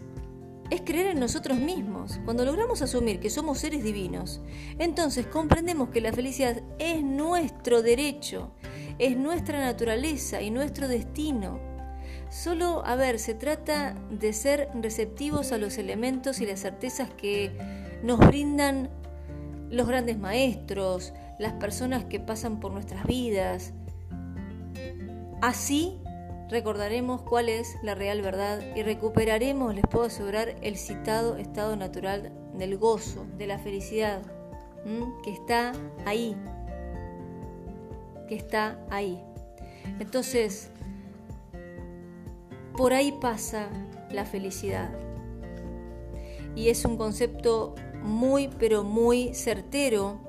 es 0.69 0.81
creer 0.81 1.07
en 1.07 1.19
nosotros 1.19 1.57
mismos. 1.57 2.19
Cuando 2.25 2.45
logramos 2.45 2.81
asumir 2.81 3.19
que 3.19 3.29
somos 3.29 3.59
seres 3.59 3.83
divinos, 3.83 4.41
entonces 4.79 5.27
comprendemos 5.27 5.89
que 5.89 6.01
la 6.01 6.11
felicidad 6.11 6.61
es 6.79 7.03
nuestro 7.03 7.81
derecho, 7.81 8.51
es 8.97 9.17
nuestra 9.17 9.59
naturaleza 9.59 10.41
y 10.41 10.51
nuestro 10.51 10.87
destino. 10.87 11.59
Solo, 12.29 12.83
a 12.85 12.95
ver, 12.95 13.19
se 13.19 13.33
trata 13.33 13.95
de 14.09 14.33
ser 14.33 14.69
receptivos 14.73 15.51
a 15.51 15.57
los 15.57 15.77
elementos 15.77 16.41
y 16.41 16.45
las 16.45 16.61
certezas 16.61 17.09
que 17.11 17.55
nos 18.03 18.19
brindan 18.19 18.89
los 19.69 19.87
grandes 19.87 20.17
maestros, 20.17 21.13
las 21.39 21.53
personas 21.53 22.05
que 22.05 22.19
pasan 22.19 22.59
por 22.59 22.71
nuestras 22.71 23.05
vidas. 23.05 23.73
Así 25.41 25.99
recordaremos 26.49 27.21
cuál 27.21 27.49
es 27.49 27.77
la 27.81 27.95
real 27.95 28.21
verdad 28.21 28.61
y 28.75 28.83
recuperaremos, 28.83 29.73
les 29.73 29.85
puedo 29.87 30.05
asegurar, 30.05 30.55
el 30.61 30.77
citado 30.77 31.37
estado 31.37 31.75
natural 31.75 32.31
del 32.53 32.77
gozo, 32.77 33.25
de 33.37 33.47
la 33.47 33.59
felicidad, 33.59 34.21
que 35.23 35.31
está 35.31 35.73
ahí, 36.05 36.35
que 38.27 38.35
está 38.35 38.79
ahí. 38.89 39.21
Entonces, 39.99 40.69
por 42.77 42.93
ahí 42.93 43.11
pasa 43.21 43.69
la 44.11 44.25
felicidad. 44.25 44.89
Y 46.55 46.69
es 46.69 46.85
un 46.85 46.97
concepto 46.97 47.75
muy, 48.01 48.47
pero 48.47 48.83
muy 48.83 49.33
certero. 49.33 50.19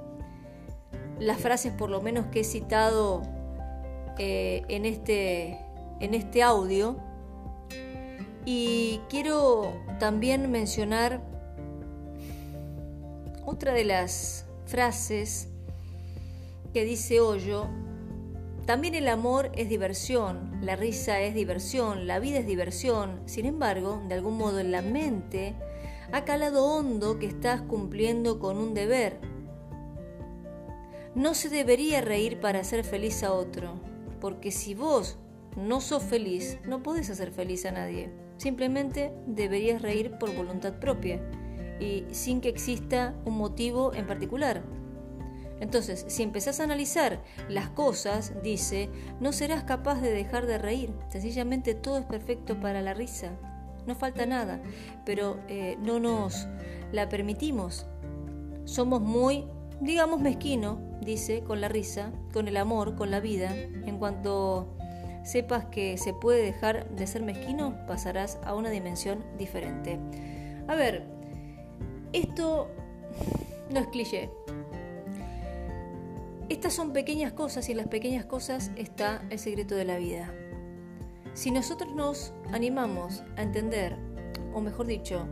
Las 1.18 1.40
frases, 1.40 1.73
por 1.73 1.90
lo 1.90 2.00
menos 2.00 2.26
que 2.26 2.40
he 2.40 2.44
citado 2.44 3.23
eh, 4.18 4.64
en, 4.68 4.85
este, 4.85 5.58
en 6.00 6.15
este 6.15 6.43
audio. 6.43 6.97
Y 8.45 9.00
quiero 9.09 9.73
también 9.99 10.50
mencionar 10.50 11.21
otra 13.45 13.73
de 13.73 13.85
las 13.85 14.47
frases 14.67 15.49
que 16.73 16.85
dice 16.85 17.21
Hoyo 17.21 17.69
también 18.67 18.97
el 18.97 19.07
amor 19.07 19.53
es 19.55 19.69
diversión, 19.69 20.59
la 20.61 20.75
risa 20.75 21.21
es 21.21 21.37
diversión, 21.37 22.09
la 22.09 22.19
vida 22.19 22.41
es 22.41 22.47
diversión. 22.49 23.21
Sin 23.26 23.47
embargo, 23.47 24.03
de 24.09 24.17
algún 24.17 24.37
modo 24.37 24.59
en 24.59 24.73
la 24.73 24.83
mente 24.83 25.55
ha 26.11 26.25
calado 26.25 26.67
hondo 26.67 27.21
que 27.21 27.26
estás 27.26 27.62
cumpliendo 27.62 28.41
con 28.41 28.57
un 28.57 28.75
deber. 28.75 29.21
No 31.15 31.35
se 31.35 31.49
debería 31.49 32.00
reír 32.00 32.41
para 32.41 32.59
hacer 32.59 32.83
feliz 32.83 33.23
a 33.23 33.33
otro, 33.33 33.75
porque 34.21 34.50
si 34.50 34.75
vos 34.75 35.17
no 35.57 35.81
sos 35.81 36.03
feliz, 36.03 36.59
no 36.67 36.83
podés 36.83 37.11
hacer 37.11 37.33
feliz 37.33 37.65
a 37.67 37.73
nadie. 37.73 38.11
Simplemente 38.37 39.13
deberías 39.27 39.83
reír 39.83 40.13
por 40.19 40.35
voluntad 40.35 40.75
propia 40.79 41.21
y 41.81 42.05
sin 42.11 42.41
que 42.41 42.49
exista 42.49 43.15
un 43.25 43.39
motivo 43.39 43.95
en 43.95 44.07
particular. 44.07 44.63
Entonces, 45.59 46.05
si 46.09 46.23
empezás 46.23 46.61
a 46.61 46.65
analizar 46.65 47.23
las 47.49 47.71
cosas, 47.71 48.35
dice, 48.43 48.91
no 49.21 49.33
serás 49.33 49.65
capaz 49.65 50.01
de 50.03 50.13
dejar 50.13 50.47
de 50.47 50.59
reír. 50.59 50.93
Sencillamente 51.09 51.75
todo 51.75 51.99
es 51.99 52.05
perfecto 52.05 52.61
para 52.61 52.83
la 52.83 52.93
risa. 52.93 53.33
No 53.87 53.95
falta 53.95 54.27
nada, 54.27 54.61
pero 55.07 55.39
eh, 55.49 55.79
no 55.81 55.99
nos 55.99 56.47
la 56.93 57.09
permitimos. 57.09 57.87
Somos 58.65 59.01
muy, 59.01 59.47
digamos, 59.81 60.21
mezquino, 60.21 60.79
dice, 61.01 61.43
con 61.43 61.63
la 61.63 61.69
risa, 61.69 62.13
con 62.35 62.49
el 62.49 62.59
amor, 62.59 62.95
con 62.97 63.11
la 63.11 63.21
vida. 63.21 63.55
En 63.55 63.99
cuanto 63.99 64.77
sepas 65.26 65.66
que 65.66 65.99
se 65.99 66.14
puede 66.14 66.42
dejar 66.42 66.88
de 66.90 67.06
ser 67.06 67.23
mezquino, 67.23 67.76
pasarás 67.87 68.38
a 68.45 68.54
una 68.54 68.71
dimensión 68.71 69.25
diferente. 69.37 69.99
A 70.68 70.75
ver, 70.75 71.04
esto 72.12 72.68
no 73.71 73.80
es 73.80 73.87
cliché, 73.88 74.30
estas 76.49 76.75
son 76.75 76.92
pequeñas 76.92 77.33
cosas 77.33 77.68
y 77.68 77.73
en 77.73 77.78
las 77.78 77.88
pequeñas 77.88 78.25
cosas 78.25 78.71
está 78.76 79.26
el 79.30 79.40
secreto 79.40 79.75
de 79.75 79.85
la 79.85 79.97
vida. 79.97 80.33
Si 81.35 81.50
nosotros 81.50 81.92
nos 81.92 82.33
animamos 82.52 83.25
a 83.37 83.42
entender, 83.42 83.97
o 84.54 84.61
mejor 84.61 84.87
dicho, 84.87 85.26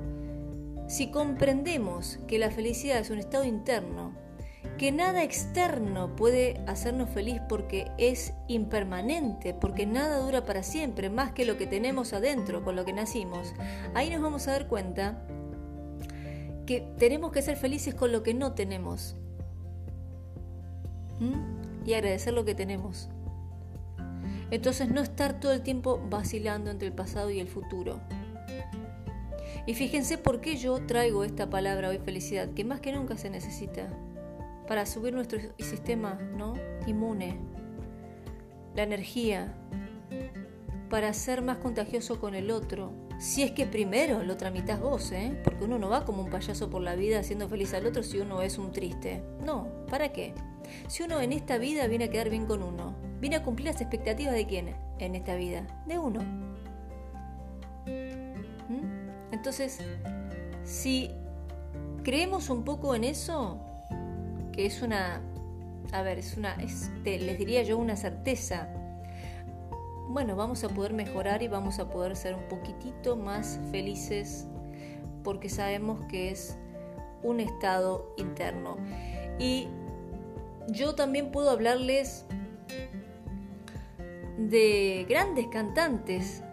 si 0.88 1.12
comprendemos 1.12 2.18
que 2.26 2.40
la 2.40 2.50
felicidad 2.50 2.98
es 2.98 3.10
un 3.10 3.18
estado 3.18 3.44
interno, 3.44 4.12
que 4.78 4.92
nada 4.92 5.22
externo 5.22 6.16
puede 6.16 6.60
hacernos 6.66 7.10
feliz 7.10 7.40
porque 7.48 7.90
es 7.98 8.34
impermanente, 8.48 9.54
porque 9.54 9.86
nada 9.86 10.18
dura 10.18 10.44
para 10.44 10.62
siempre, 10.62 11.10
más 11.10 11.32
que 11.32 11.44
lo 11.44 11.56
que 11.56 11.66
tenemos 11.66 12.12
adentro, 12.12 12.64
con 12.64 12.76
lo 12.76 12.84
que 12.84 12.92
nacimos, 12.92 13.54
ahí 13.94 14.10
nos 14.10 14.20
vamos 14.20 14.48
a 14.48 14.52
dar 14.52 14.68
cuenta 14.68 15.22
que 16.66 16.80
tenemos 16.98 17.30
que 17.30 17.42
ser 17.42 17.56
felices 17.56 17.94
con 17.94 18.10
lo 18.10 18.22
que 18.22 18.34
no 18.34 18.52
tenemos, 18.52 19.16
y 21.86 21.94
agradecer 21.94 22.32
lo 22.32 22.44
que 22.44 22.54
tenemos. 22.54 23.08
Entonces 24.50 24.88
no 24.90 25.00
estar 25.00 25.40
todo 25.40 25.52
el 25.52 25.62
tiempo 25.62 26.00
vacilando 26.10 26.70
entre 26.70 26.88
el 26.88 26.94
pasado 26.94 27.30
y 27.30 27.40
el 27.40 27.48
futuro. 27.48 28.00
Y 29.66 29.74
fíjense 29.74 30.18
por 30.18 30.40
qué 30.40 30.56
yo 30.56 30.84
traigo 30.86 31.24
esta 31.24 31.48
palabra 31.48 31.88
hoy 31.88 31.98
felicidad, 31.98 32.50
que 32.50 32.64
más 32.64 32.80
que 32.80 32.92
nunca 32.92 33.16
se 33.16 33.30
necesita 33.30 33.88
para 34.66 34.86
subir 34.86 35.14
nuestro 35.14 35.38
sistema 35.58 36.14
¿no? 36.36 36.54
inmune, 36.86 37.38
la 38.74 38.82
energía, 38.82 39.54
para 40.90 41.12
ser 41.12 41.42
más 41.42 41.58
contagioso 41.58 42.20
con 42.20 42.34
el 42.34 42.50
otro. 42.50 42.92
Si 43.18 43.42
es 43.42 43.52
que 43.52 43.66
primero 43.66 44.22
lo 44.22 44.36
tramitas 44.36 44.80
vos, 44.80 45.12
¿eh? 45.12 45.40
porque 45.44 45.64
uno 45.64 45.78
no 45.78 45.88
va 45.88 46.04
como 46.04 46.22
un 46.22 46.30
payaso 46.30 46.68
por 46.68 46.82
la 46.82 46.94
vida 46.94 47.20
haciendo 47.20 47.48
feliz 47.48 47.72
al 47.74 47.86
otro 47.86 48.02
si 48.02 48.18
uno 48.18 48.42
es 48.42 48.58
un 48.58 48.72
triste. 48.72 49.22
No, 49.44 49.68
¿para 49.88 50.12
qué? 50.12 50.34
Si 50.88 51.02
uno 51.02 51.20
en 51.20 51.32
esta 51.32 51.58
vida 51.58 51.86
viene 51.86 52.04
a 52.04 52.10
quedar 52.10 52.30
bien 52.30 52.46
con 52.46 52.62
uno, 52.62 52.94
viene 53.20 53.36
a 53.36 53.42
cumplir 53.42 53.68
las 53.68 53.80
expectativas 53.80 54.34
de 54.34 54.46
quién 54.46 54.74
en 54.98 55.14
esta 55.14 55.36
vida, 55.36 55.66
de 55.86 55.98
uno. 55.98 56.20
¿Mm? 58.68 59.32
Entonces, 59.32 59.78
si 60.64 61.10
creemos 62.02 62.50
un 62.50 62.64
poco 62.64 62.94
en 62.94 63.04
eso, 63.04 63.60
que 64.54 64.66
es 64.66 64.82
una, 64.82 65.20
a 65.92 66.02
ver, 66.02 66.18
es 66.18 66.36
una, 66.36 66.56
les 66.56 67.38
diría 67.38 67.64
yo 67.64 67.76
una 67.76 67.96
certeza, 67.96 68.68
bueno, 70.08 70.36
vamos 70.36 70.62
a 70.62 70.68
poder 70.68 70.92
mejorar 70.92 71.42
y 71.42 71.48
vamos 71.48 71.80
a 71.80 71.90
poder 71.90 72.14
ser 72.14 72.34
un 72.34 72.46
poquitito 72.48 73.16
más 73.16 73.58
felices 73.72 74.46
porque 75.24 75.48
sabemos 75.48 76.04
que 76.06 76.30
es 76.30 76.56
un 77.24 77.40
estado 77.40 78.14
interno. 78.16 78.76
Y 79.40 79.66
yo 80.68 80.94
también 80.94 81.32
puedo 81.32 81.50
hablarles 81.50 82.26
de 84.38 85.04
grandes 85.08 85.48
cantantes, 85.48 86.44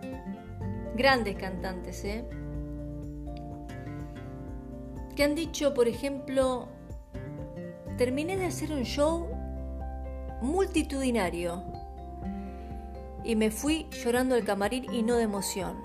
grandes 0.96 1.36
cantantes, 1.36 2.03
¿eh? 2.03 2.25
que 5.15 5.24
han 5.24 5.36
dicho, 5.36 5.75
por 5.75 5.88
ejemplo, 5.88 6.70
terminé 8.01 8.36
de 8.36 8.48
hacer 8.48 8.72
un 8.72 8.81
show 8.81 9.27
multitudinario 10.41 11.62
y 13.24 13.36
me 13.36 13.51
fui 13.51 13.86
llorando 13.91 14.34
al 14.34 14.43
camarín 14.43 14.91
y 14.91 15.03
no 15.03 15.17
de 15.17 15.24
emoción. 15.25 15.77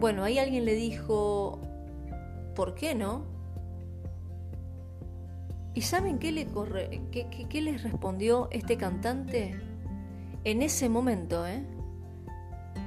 Bueno, 0.00 0.24
ahí 0.24 0.38
alguien 0.38 0.64
le 0.64 0.72
dijo, 0.72 1.60
¿por 2.54 2.74
qué 2.74 2.94
no? 2.94 3.26
¿Y 5.74 5.82
saben 5.82 6.18
qué, 6.18 6.32
le 6.32 6.46
corre, 6.46 7.02
qué, 7.10 7.60
les 7.60 7.82
respondió 7.82 8.48
este 8.52 8.78
cantante? 8.78 9.60
En 10.44 10.62
ese 10.62 10.88
momento, 10.88 11.46
¿eh? 11.46 11.62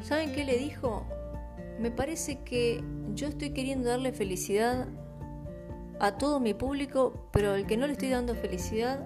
¿Saben 0.02 0.34
qué 0.34 0.46
le 0.46 0.58
dijo? 0.58 1.06
Me 1.80 1.92
parece 1.92 2.40
que 2.40 2.84
yo 3.14 3.28
estoy 3.28 3.52
queriendo 3.52 3.90
darle 3.90 4.14
felicidad 4.14 4.88
a 6.00 6.18
todo 6.18 6.40
mi 6.40 6.54
público, 6.54 7.28
pero 7.32 7.56
el 7.56 7.66
que 7.66 7.78
no 7.78 7.86
le 7.86 7.94
estoy 7.94 8.10
dando 8.10 8.34
felicidad 8.36 9.06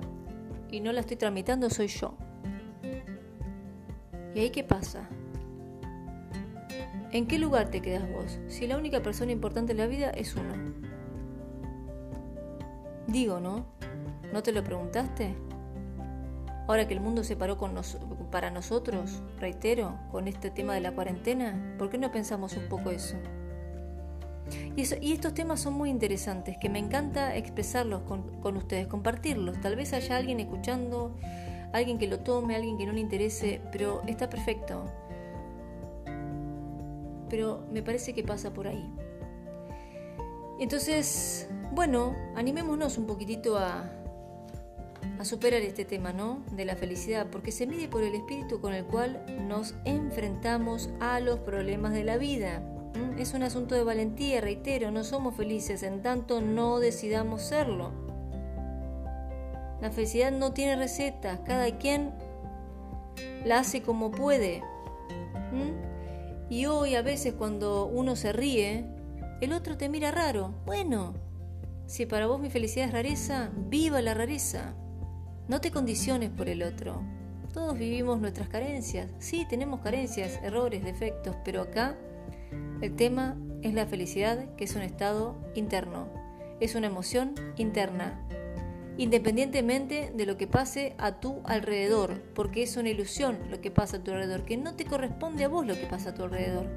y 0.69 0.79
no 0.79 0.91
la 0.91 1.01
estoy 1.01 1.17
tramitando 1.17 1.69
soy 1.69 1.87
yo. 1.87 2.13
¿Y 4.35 4.39
ahí 4.39 4.49
qué 4.51 4.63
pasa? 4.63 5.09
¿En 7.11 7.27
qué 7.27 7.37
lugar 7.37 7.69
te 7.69 7.81
quedas 7.81 8.11
vos 8.11 8.39
si 8.47 8.65
la 8.65 8.77
única 8.77 9.01
persona 9.01 9.31
importante 9.31 9.73
en 9.73 9.77
la 9.77 9.87
vida 9.87 10.09
es 10.09 10.35
uno? 10.35 10.53
Digo, 13.07 13.39
¿no? 13.39 13.65
¿No 14.31 14.41
te 14.41 14.51
lo 14.51 14.63
preguntaste? 14.63 15.35
Ahora 16.67 16.87
que 16.87 16.93
el 16.93 17.01
mundo 17.01 17.23
se 17.23 17.35
paró 17.35 17.57
con 17.57 17.75
para 18.31 18.49
nosotros, 18.49 19.21
reitero, 19.39 19.99
con 20.11 20.27
este 20.27 20.49
tema 20.49 20.73
de 20.73 20.81
la 20.81 20.93
cuarentena, 20.93 21.75
¿por 21.77 21.89
qué 21.89 21.97
no 21.97 22.11
pensamos 22.11 22.55
un 22.55 22.67
poco 22.69 22.89
eso? 22.89 23.17
Y, 24.75 25.11
estos 25.13 25.33
temas 25.33 25.61
son 25.61 25.73
muy 25.73 25.89
interesantes, 25.89 26.57
que 26.57 26.69
me 26.69 26.79
encanta 26.79 27.35
expresarlos 27.35 28.01
con, 28.01 28.57
ustedes, 28.57 28.87
compartirlos. 28.87 29.59
Tal 29.61 29.75
vez 29.75 29.93
haya 29.93 30.17
alguien 30.17 30.39
escuchando, 30.39 31.15
alguien 31.73 31.97
que 31.97 32.07
lo 32.07 32.19
tome, 32.19 32.55
alguien 32.55 32.77
que 32.77 32.85
no 32.85 32.93
le 32.93 32.99
interese, 32.99 33.61
pero 33.71 34.01
está 34.07 34.29
perfecto. 34.29 34.85
Pero 37.29 37.65
me 37.71 37.83
parece 37.83 38.13
que 38.13 38.23
pasa 38.23 38.53
por 38.53 38.67
ahí. 38.67 38.91
Entonces, 40.59 41.49
bueno, 41.71 42.15
animémonos 42.35 42.97
un 42.97 43.05
poquitito 43.05 43.57
a, 43.57 43.91
a 45.19 45.25
superar 45.25 45.61
este 45.61 45.85
tema, 45.85 46.13
¿no? 46.13 46.43
De 46.51 46.65
la 46.65 46.75
felicidad, 46.75 47.27
porque 47.31 47.51
se 47.51 47.67
mide 47.67 47.87
por 47.87 48.03
el 48.03 48.15
espíritu 48.15 48.59
con 48.59 48.73
el 48.73 48.85
cual 48.85 49.23
nos 49.47 49.75
enfrentamos 49.85 50.89
a 50.99 51.19
los 51.19 51.39
problemas 51.39 51.93
de 51.93 52.03
la 52.03 52.17
vida. 52.17 52.61
Es 53.17 53.33
un 53.33 53.43
asunto 53.43 53.75
de 53.75 53.83
valentía, 53.83 54.41
reitero, 54.41 54.91
no 54.91 55.03
somos 55.03 55.35
felices 55.35 55.81
en 55.83 56.01
tanto 56.01 56.41
no 56.41 56.79
decidamos 56.79 57.41
serlo. 57.41 57.91
La 59.81 59.91
felicidad 59.91 60.31
no 60.31 60.53
tiene 60.53 60.75
recetas, 60.75 61.39
cada 61.45 61.77
quien 61.77 62.11
la 63.45 63.59
hace 63.59 63.81
como 63.81 64.11
puede. 64.11 64.61
Y 66.49 66.65
hoy 66.65 66.95
a 66.95 67.01
veces 67.01 67.33
cuando 67.33 67.85
uno 67.85 68.15
se 68.15 68.31
ríe, 68.33 68.85
el 69.41 69.53
otro 69.53 69.77
te 69.77 69.89
mira 69.89 70.11
raro. 70.11 70.53
Bueno, 70.65 71.13
si 71.85 72.05
para 72.05 72.27
vos 72.27 72.39
mi 72.39 72.49
felicidad 72.49 72.87
es 72.87 72.93
rareza, 72.93 73.49
viva 73.55 74.01
la 74.01 74.13
rareza. 74.13 74.73
No 75.47 75.61
te 75.61 75.71
condiciones 75.71 76.29
por 76.29 76.49
el 76.49 76.63
otro. 76.63 77.01
Todos 77.53 77.77
vivimos 77.77 78.19
nuestras 78.19 78.49
carencias. 78.49 79.11
Sí, 79.19 79.45
tenemos 79.49 79.81
carencias, 79.81 80.39
errores, 80.43 80.83
defectos, 80.83 81.35
pero 81.43 81.61
acá 81.61 81.95
el 82.81 82.95
tema 82.95 83.37
es 83.61 83.73
la 83.73 83.85
felicidad, 83.85 84.55
que 84.55 84.65
es 84.65 84.75
un 84.75 84.81
estado 84.81 85.35
interno. 85.55 86.07
Es 86.59 86.75
una 86.75 86.87
emoción 86.87 87.33
interna. 87.57 88.19
Independientemente 88.97 90.11
de 90.13 90.25
lo 90.25 90.37
que 90.37 90.47
pase 90.47 90.93
a 90.97 91.19
tu 91.19 91.41
alrededor, 91.45 92.21
porque 92.35 92.61
es 92.61 92.77
una 92.77 92.89
ilusión 92.89 93.39
lo 93.49 93.59
que 93.61 93.71
pasa 93.71 93.97
a 93.97 94.03
tu 94.03 94.11
alrededor, 94.11 94.45
que 94.45 94.57
no 94.57 94.75
te 94.75 94.85
corresponde 94.85 95.45
a 95.45 95.47
vos 95.47 95.65
lo 95.65 95.75
que 95.75 95.87
pasa 95.87 96.11
a 96.11 96.13
tu 96.13 96.23
alrededor. 96.23 96.67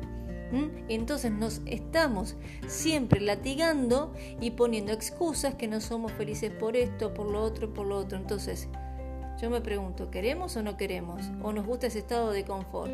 Entonces 0.88 1.33
nos 1.33 1.61
estamos 1.66 2.37
siempre 2.68 3.21
latigando 3.21 4.14
y 4.40 4.52
poniendo 4.52 4.92
excusas 4.92 5.56
que 5.56 5.66
no 5.66 5.80
somos 5.80 6.12
felices 6.12 6.52
por 6.52 6.76
esto, 6.76 7.12
por 7.12 7.26
lo 7.26 7.42
otro, 7.42 7.75
por 7.75 7.87
lo 7.87 7.99
otro. 7.99 8.16
Entonces, 8.16 8.68
yo 9.40 9.50
me 9.50 9.61
pregunto, 9.61 10.11
¿queremos 10.11 10.56
o 10.56 10.62
no 10.62 10.76
queremos? 10.76 11.23
¿O 11.42 11.52
nos 11.52 11.66
gusta 11.66 11.88
ese 11.88 11.99
estado 11.99 12.30
de 12.30 12.45
confort? 12.45 12.92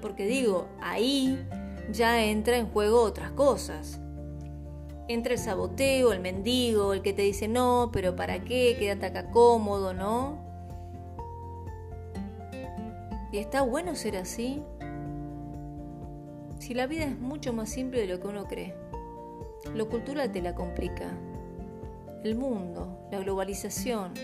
Porque 0.00 0.24
digo, 0.26 0.68
ahí 0.80 1.44
ya 1.92 2.22
entra 2.24 2.56
en 2.56 2.66
juego 2.66 3.02
otras 3.02 3.30
cosas. 3.32 4.00
Entra 5.06 5.34
el 5.34 5.38
saboteo, 5.38 6.12
el 6.12 6.20
mendigo, 6.20 6.94
el 6.94 7.02
que 7.02 7.12
te 7.12 7.22
dice 7.22 7.46
no, 7.46 7.90
pero 7.92 8.16
¿para 8.16 8.42
qué? 8.42 8.76
Quédate 8.78 9.06
acá 9.06 9.30
cómodo, 9.30 9.92
¿no? 9.92 10.38
¿Y 13.32 13.38
está 13.38 13.62
bueno 13.62 13.94
ser 13.96 14.16
así? 14.16 14.62
Si 16.58 16.72
la 16.72 16.86
vida 16.86 17.04
es 17.04 17.18
mucho 17.18 17.52
más 17.52 17.68
simple 17.68 18.00
de 18.00 18.06
lo 18.06 18.20
que 18.20 18.28
uno 18.28 18.46
cree. 18.46 18.74
Lo 19.74 19.88
cultural 19.88 20.32
te 20.32 20.40
la 20.40 20.54
complica. 20.54 21.10
El 22.22 22.36
mundo, 22.36 23.06
la 23.10 23.18
globalización, 23.18 24.14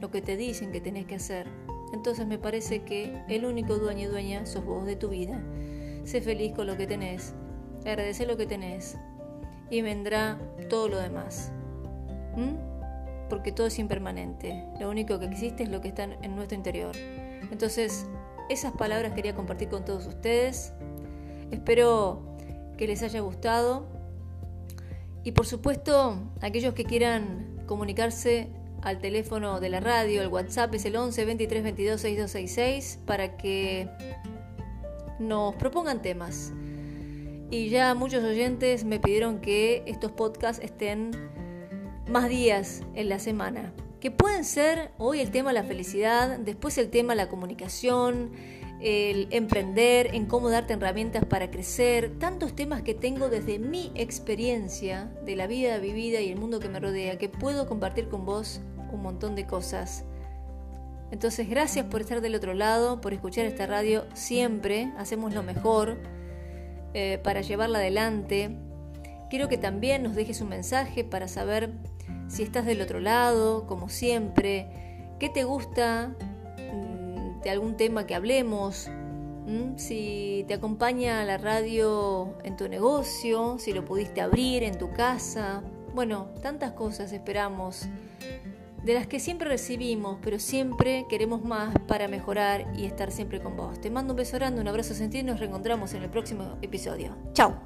lo 0.00 0.10
que 0.10 0.22
te 0.22 0.36
dicen 0.36 0.70
que 0.70 0.80
tenés 0.80 1.06
que 1.06 1.16
hacer. 1.16 1.48
Entonces 1.92 2.26
me 2.26 2.38
parece 2.38 2.82
que 2.82 3.20
el 3.28 3.44
único 3.44 3.78
dueño 3.78 4.02
y 4.02 4.10
dueña 4.10 4.46
sos 4.46 4.64
vos 4.64 4.84
de 4.86 4.96
tu 4.96 5.08
vida. 5.08 5.42
Sé 6.06 6.20
feliz 6.20 6.52
con 6.52 6.68
lo 6.68 6.76
que 6.76 6.86
tenés, 6.86 7.34
agradece 7.84 8.26
lo 8.26 8.36
que 8.36 8.46
tenés 8.46 8.96
y 9.70 9.82
vendrá 9.82 10.38
todo 10.70 10.88
lo 10.88 10.98
demás. 11.00 11.50
Porque 13.28 13.50
todo 13.50 13.66
es 13.66 13.80
impermanente. 13.80 14.64
Lo 14.78 14.88
único 14.88 15.18
que 15.18 15.26
existe 15.26 15.64
es 15.64 15.68
lo 15.68 15.80
que 15.80 15.88
está 15.88 16.04
en 16.04 16.36
nuestro 16.36 16.56
interior. 16.56 16.94
Entonces, 17.50 18.06
esas 18.48 18.72
palabras 18.72 19.14
quería 19.14 19.34
compartir 19.34 19.68
con 19.68 19.84
todos 19.84 20.06
ustedes. 20.06 20.72
Espero 21.50 22.22
que 22.78 22.86
les 22.86 23.02
haya 23.02 23.18
gustado. 23.18 23.88
Y 25.24 25.32
por 25.32 25.44
supuesto, 25.44 26.20
aquellos 26.40 26.72
que 26.74 26.84
quieran 26.84 27.64
comunicarse 27.66 28.48
al 28.82 29.00
teléfono 29.00 29.58
de 29.58 29.70
la 29.70 29.80
radio, 29.80 30.22
el 30.22 30.28
WhatsApp 30.28 30.72
es 30.74 30.84
el 30.84 30.94
11 30.94 31.24
23 31.24 31.64
22 31.64 32.00
6266 32.00 33.00
para 33.04 33.36
que 33.36 33.88
nos 35.18 35.54
propongan 35.56 36.02
temas. 36.02 36.52
Y 37.50 37.68
ya 37.68 37.94
muchos 37.94 38.24
oyentes 38.24 38.84
me 38.84 38.98
pidieron 38.98 39.40
que 39.40 39.82
estos 39.86 40.12
podcasts 40.12 40.62
estén 40.64 41.12
más 42.08 42.28
días 42.28 42.82
en 42.94 43.08
la 43.08 43.18
semana. 43.18 43.72
Que 44.00 44.10
pueden 44.10 44.44
ser 44.44 44.90
hoy 44.98 45.20
el 45.20 45.30
tema 45.30 45.52
la 45.52 45.62
felicidad, 45.62 46.38
después 46.38 46.76
el 46.78 46.90
tema 46.90 47.14
la 47.14 47.28
comunicación, 47.28 48.32
el 48.80 49.28
emprender, 49.30 50.14
en 50.14 50.26
cómo 50.26 50.50
darte 50.50 50.74
herramientas 50.74 51.24
para 51.24 51.50
crecer, 51.50 52.18
tantos 52.18 52.54
temas 52.54 52.82
que 52.82 52.94
tengo 52.94 53.28
desde 53.28 53.58
mi 53.58 53.90
experiencia 53.94 55.10
de 55.24 55.36
la 55.36 55.46
vida 55.46 55.78
vivida 55.78 56.20
y 56.20 56.30
el 56.30 56.38
mundo 56.38 56.60
que 56.60 56.68
me 56.68 56.78
rodea, 56.78 57.16
que 57.16 57.28
puedo 57.28 57.66
compartir 57.66 58.08
con 58.08 58.26
vos 58.26 58.60
un 58.92 59.02
montón 59.02 59.34
de 59.34 59.46
cosas. 59.46 60.04
Entonces, 61.10 61.48
gracias 61.48 61.86
por 61.86 62.00
estar 62.00 62.20
del 62.20 62.34
otro 62.34 62.54
lado, 62.54 63.00
por 63.00 63.12
escuchar 63.12 63.46
esta 63.46 63.66
radio 63.66 64.04
siempre, 64.14 64.92
hacemos 64.98 65.34
lo 65.34 65.42
mejor 65.42 65.98
eh, 66.94 67.20
para 67.22 67.40
llevarla 67.40 67.78
adelante. 67.78 68.56
Quiero 69.30 69.48
que 69.48 69.58
también 69.58 70.02
nos 70.02 70.14
dejes 70.14 70.40
un 70.40 70.48
mensaje 70.48 71.04
para 71.04 71.28
saber 71.28 71.72
si 72.28 72.42
estás 72.42 72.66
del 72.66 72.80
otro 72.80 73.00
lado, 73.00 73.66
como 73.66 73.88
siempre, 73.88 74.68
qué 75.18 75.28
te 75.28 75.44
gusta, 75.44 76.14
algún 77.50 77.76
tema 77.76 78.06
que 78.06 78.14
hablemos, 78.14 78.88
si 79.76 80.44
te 80.48 80.54
acompaña 80.54 81.24
la 81.24 81.38
radio 81.38 82.34
en 82.42 82.56
tu 82.56 82.68
negocio, 82.68 83.58
si 83.58 83.72
lo 83.72 83.84
pudiste 83.84 84.20
abrir 84.20 84.62
en 84.62 84.78
tu 84.78 84.90
casa. 84.92 85.62
Bueno, 85.94 86.28
tantas 86.42 86.72
cosas 86.72 87.12
esperamos, 87.12 87.86
de 88.86 88.94
las 88.94 89.08
que 89.08 89.18
siempre 89.18 89.48
recibimos, 89.48 90.18
pero 90.22 90.38
siempre 90.38 91.06
queremos 91.08 91.44
más 91.44 91.74
para 91.88 92.06
mejorar 92.06 92.72
y 92.76 92.86
estar 92.86 93.10
siempre 93.10 93.40
con 93.40 93.56
vos. 93.56 93.80
Te 93.80 93.90
mando 93.90 94.12
un 94.12 94.16
beso 94.16 94.36
grande, 94.36 94.60
un 94.60 94.68
abrazo 94.68 94.94
sentido 94.94 95.22
y 95.22 95.26
nos 95.26 95.40
reencontramos 95.40 95.92
en 95.94 96.04
el 96.04 96.08
próximo 96.08 96.56
episodio. 96.62 97.16
¡Chao! 97.32 97.60